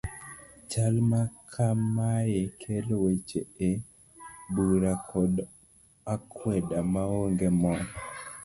[0.69, 1.21] Chal ma
[1.53, 3.71] kamaye kelo weche e
[4.53, 5.33] bura kod
[6.13, 7.79] akweda maonge mor.